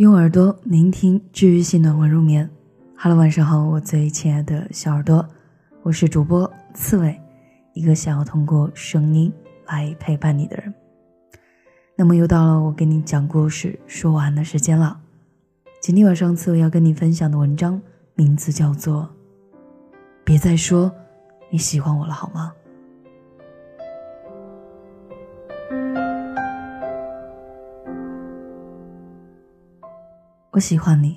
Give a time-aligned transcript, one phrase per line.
[0.00, 2.48] 用耳朵聆听治愈系暖文入眠。
[2.96, 5.28] Hello，晚上好，我最亲爱的小耳朵，
[5.82, 7.20] 我是主播刺猬，
[7.74, 9.30] 一个想要通过声音
[9.66, 10.72] 来陪伴你的人。
[11.96, 14.98] 那么又到了我给你讲故事说完的时间了。
[15.82, 17.78] 今天晚上刺猬要跟你分享的文章
[18.14, 19.02] 名字叫做
[20.24, 20.90] 《别再说
[21.50, 22.54] 你喜欢我了，好吗》。
[30.52, 31.16] 我喜欢你，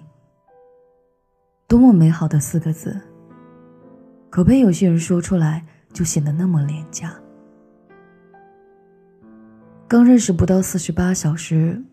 [1.68, 3.02] 多么美好的四个字，
[4.30, 7.16] 可被有些人说出来就显得那么廉价。
[9.88, 11.84] 刚认识不到四十八小时，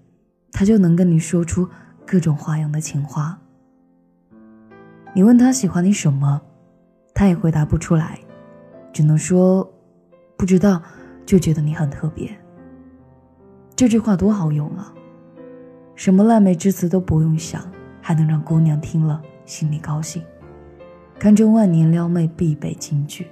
[0.53, 1.67] 他就能跟你说出
[2.07, 3.41] 各种花样的情话。
[5.15, 6.43] 你问他喜欢你什么，
[7.15, 8.21] 他也回答不出来，
[8.93, 9.67] 只能说
[10.37, 10.83] 不知道，
[11.25, 12.31] 就觉得你很特别。
[13.75, 14.93] 这句话多好用啊！
[16.01, 17.71] 什么烂美之词都不用想，
[18.01, 20.25] 还能让姑娘听了心里高兴，
[21.19, 23.31] 堪称万年撩妹必备金句。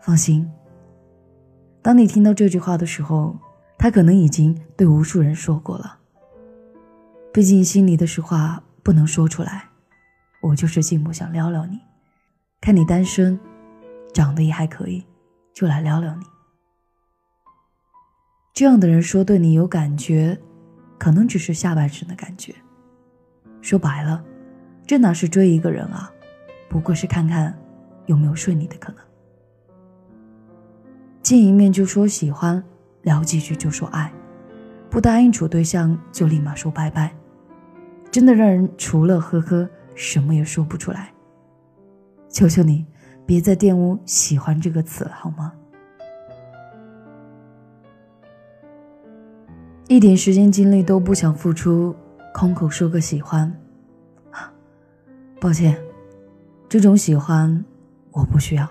[0.00, 0.50] 放心，
[1.80, 3.38] 当你听到这句话的时候，
[3.78, 5.96] 他可能已经对无数人说过了。
[7.32, 9.68] 毕竟心里的实话不能说出来，
[10.40, 11.78] 我就是寂寞想撩撩你，
[12.60, 13.38] 看你单身，
[14.12, 15.06] 长得也还可以，
[15.54, 16.24] 就来撩撩你。
[18.52, 20.36] 这样的人说对你有感觉。
[21.02, 22.54] 可能只是下半身的感觉。
[23.60, 24.24] 说白了，
[24.86, 26.08] 这哪是追一个人啊，
[26.68, 27.52] 不过是看看
[28.06, 29.02] 有没有睡你的可能。
[31.20, 32.62] 见一面就说喜欢，
[33.02, 34.12] 聊几句就说爱，
[34.88, 37.12] 不答应处对象就立马说拜拜，
[38.08, 41.12] 真的让人除了呵呵什么也说不出来。
[42.28, 42.86] 求求你，
[43.26, 45.52] 别再玷污“喜欢”这个词，好吗？
[49.94, 51.94] 一点时间精力都不想付出，
[52.32, 53.54] 空口说个喜欢，
[55.38, 55.76] 抱歉，
[56.66, 57.62] 这种喜欢
[58.10, 58.66] 我不需要。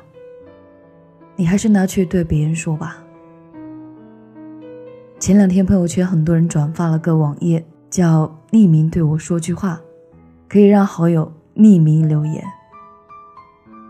[1.35, 2.97] 你还是拿去对别人说吧。
[5.19, 9.79] 前两天朋友圈很多人转发了个网页，叫“匿名对我说句话”，
[10.49, 12.43] 可以让好友匿名留言。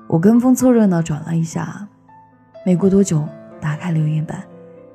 [0.08, 1.88] 我跟风凑热闹转了一下，
[2.66, 3.24] 没过多久，
[3.62, 4.44] 打开留言板，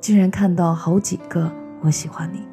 [0.02, 1.50] 竟然看到好几个。
[1.80, 2.46] 我喜欢你。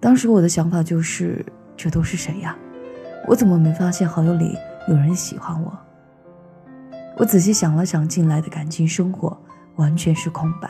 [0.00, 1.44] 当时我的想法就是，
[1.76, 2.56] 这都是谁呀？
[3.26, 4.56] 我怎么没发现好友里
[4.88, 5.72] 有人喜欢我？
[7.16, 9.36] 我仔细想了想，进来的感情生活
[9.76, 10.68] 完全是空白，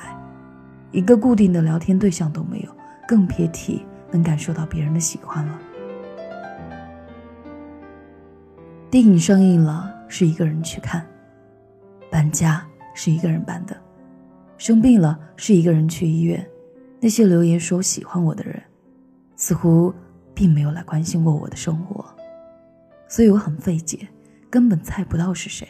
[0.92, 2.70] 一个固定的聊天对象都没有，
[3.08, 5.58] 更别提能感受到别人的喜欢了。
[8.90, 11.02] 电影上映了，是一个人去看；
[12.08, 13.74] 搬家是一个人搬的；
[14.56, 16.46] 生病了，是一个人去医院。
[17.04, 18.62] 那些留言说喜欢我的人，
[19.36, 19.92] 似乎
[20.32, 22.02] 并没有来关心过我的生活，
[23.06, 24.08] 所以我很费解，
[24.48, 25.68] 根本猜不到是谁。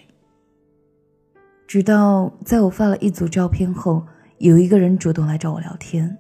[1.67, 4.07] 直到在我发了一组照片后，
[4.39, 6.17] 有一个人主动来找我聊天，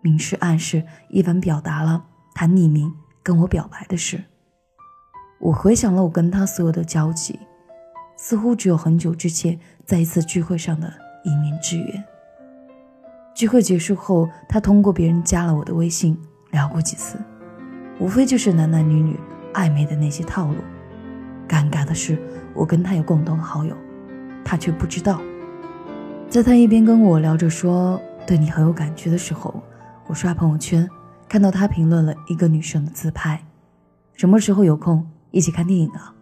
[0.00, 4.22] 明示暗示一番表达了他匿名跟我表白的事。
[5.40, 7.36] 我回想了我跟他所有的交集，
[8.16, 10.94] 似乎只有很久之前在一次聚会上的
[11.24, 12.04] 一面之缘。
[13.42, 16.16] 聚会结束后，他通过别人加了我的微信，
[16.52, 17.18] 聊过几次，
[17.98, 19.18] 无非就是男男女女
[19.52, 20.54] 暧昧的那些套路。
[21.48, 22.16] 尴尬的是，
[22.54, 23.76] 我跟他有共同好友，
[24.44, 25.20] 他却不知道。
[26.30, 29.60] 在他一边跟我聊着说对你很有感觉的时候，
[30.06, 30.88] 我刷朋友圈
[31.28, 33.44] 看到他评论了一个女生的自拍，
[34.14, 36.14] 什么时候有空一起看电影啊？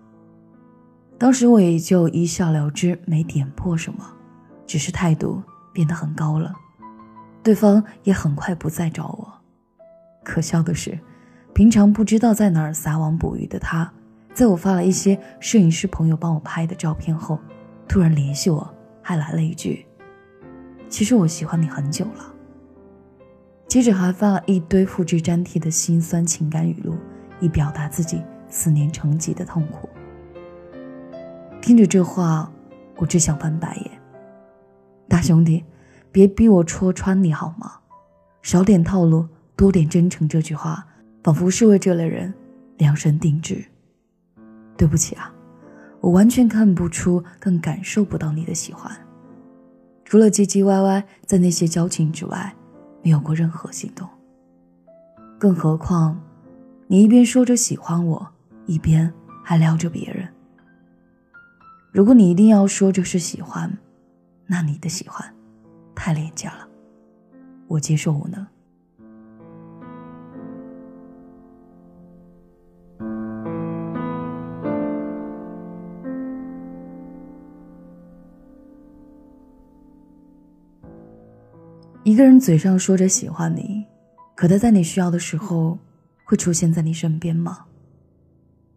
[1.19, 4.07] 当时我也就一笑了之，没点破什么，
[4.67, 5.43] 只是态度
[5.75, 6.55] 变得很高了。
[7.43, 9.33] 对方也很快不再找我。
[10.23, 10.99] 可笑的是，
[11.55, 13.91] 平常不知道在哪儿撒网捕鱼的他，
[14.35, 17.39] 在我发了一些摄影师朋友帮我拍的照片后，
[17.89, 19.87] 突然联系我，还来了一句
[20.89, 22.35] ：“其实我喜欢你很久了。”
[23.67, 26.97] 接着还发了一堆复制粘贴的心酸情感语录，
[27.41, 29.89] 以表达自己思念成疾的痛苦。
[31.63, 32.53] 听着这话，
[32.97, 33.91] 我只想翻白眼。
[35.09, 35.65] 大兄弟。
[36.13, 37.73] 别逼我戳穿你好吗？
[38.43, 40.29] 少点套路，多点真诚。
[40.29, 40.87] 这句话
[41.23, 42.33] 仿佛是为这类人
[42.79, 43.65] 量身定制。
[44.77, 45.33] 对不起啊，
[46.01, 48.91] 我完全看不出，更感受不到你的喜欢。
[50.05, 52.55] 除了唧唧歪歪，在那些交情之外，
[53.03, 54.09] 没有过任何行动。
[55.39, 56.21] 更何况，
[56.89, 58.29] 你一边说着喜欢我，
[58.67, 59.13] 一边
[59.45, 60.27] 还撩着别人。
[61.93, 63.79] 如果你一定要说这是喜欢，
[64.47, 65.33] 那你的喜欢。
[66.03, 66.67] 太廉价了，
[67.69, 68.47] 我接受无能。
[82.03, 83.85] 一个人嘴上说着喜欢你，
[84.35, 85.79] 可他在你需要的时候
[86.25, 87.67] 会出现在你身边吗？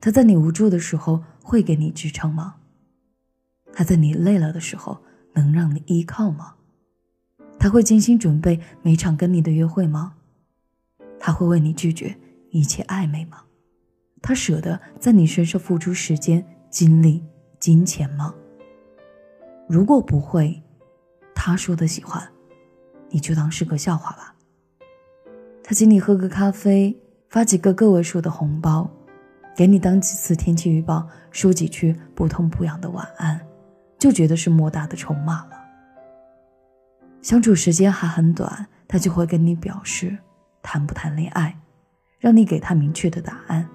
[0.02, 2.56] 他在你无助的时候会给你支撑吗？
[3.72, 5.02] 他在你累了的时候
[5.36, 6.56] 能让你依靠吗？
[7.64, 10.16] 他会精心准备每场跟你的约会吗？
[11.18, 12.14] 他会为你拒绝
[12.50, 13.38] 一切暧昧吗？
[14.22, 17.24] 他舍得在你身上付出时间、精力、
[17.62, 18.36] 金钱吗？
[19.70, 20.62] 如果不会，
[21.34, 22.22] 他说的喜欢，
[23.08, 24.36] 你就当是个笑话吧。
[25.64, 26.94] 他请你喝个咖啡，
[27.30, 28.92] 发几个个位数的红包，
[29.56, 33.40] 给你当几次天气预报，说几句不痛不痒的晚安，
[33.98, 35.63] 就觉得是莫大的筹码了。
[37.24, 40.16] 相处时间还很短，他就会跟你表示
[40.62, 41.58] 谈不谈恋爱，
[42.20, 43.68] 让你给他明确的答案。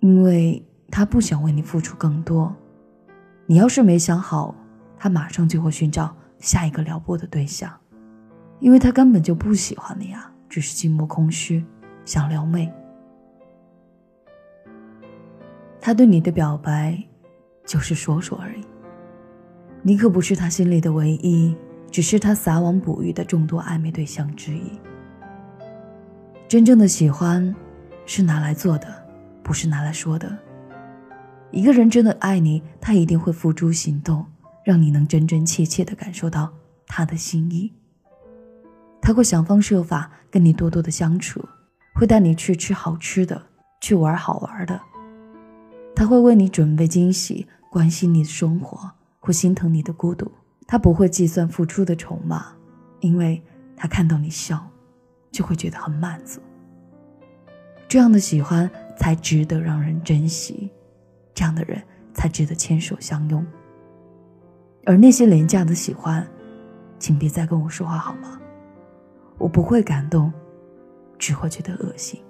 [0.00, 0.60] 因为
[0.90, 2.52] 他不想为你付出更多，
[3.46, 4.52] 你要是没想好，
[4.98, 7.72] 他马上就会寻找下一个撩拨的对象，
[8.58, 11.64] 因为他根本就不喜欢你啊，只是寂寞空虚，
[12.04, 12.72] 想撩妹。
[15.80, 17.00] 他对你的表白，
[17.64, 18.64] 就是说说而已，
[19.80, 21.56] 你可不是他心里的唯一。
[21.90, 24.78] 只是他撒网捕鱼的众多暧昧对象之一。
[26.48, 27.54] 真正的喜欢，
[28.06, 28.86] 是拿来做的，
[29.42, 30.36] 不是拿来说的。
[31.50, 34.24] 一个人真的爱你，他一定会付诸行动，
[34.64, 36.52] 让你能真真切切的感受到
[36.86, 37.72] 他的心意。
[39.02, 41.44] 他会想方设法跟你多多的相处，
[41.94, 43.42] 会带你去吃好吃的，
[43.80, 44.80] 去玩好玩的。
[45.96, 50.30] 他会为你准备惊喜，关心你的生活，会心疼你的孤独。
[50.70, 52.46] 他不会计算付出的筹码，
[53.00, 53.42] 因为
[53.76, 54.64] 他看到你笑，
[55.32, 56.40] 就会觉得很满足。
[57.88, 60.70] 这样的喜欢才值得让人珍惜，
[61.34, 61.82] 这样的人
[62.14, 63.44] 才值得牵手相拥。
[64.86, 66.24] 而那些廉价的喜欢，
[67.00, 68.40] 请别再跟我说话好吗？
[69.38, 70.32] 我不会感动，
[71.18, 72.22] 只会觉得恶心。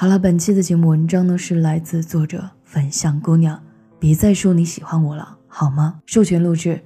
[0.00, 3.62] 好了，本期的节目文章呢是来自作者粉香姑娘。
[3.98, 6.00] 别再说你喜欢我了，好吗？
[6.06, 6.82] 授权录制，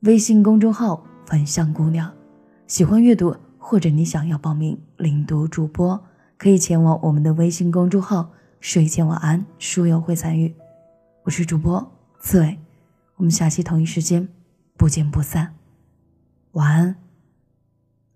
[0.00, 2.12] 微信公众号粉香姑娘。
[2.66, 6.04] 喜欢阅读或者你想要报名领读主播，
[6.36, 10.52] 可以前往我们的微信公众号睡前晚安书友会参与。
[11.22, 12.58] 我是主播刺猬，
[13.14, 14.28] 我们下期同一时间
[14.76, 15.54] 不见不散。
[16.54, 16.96] 晚安，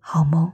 [0.01, 0.51] 好梦。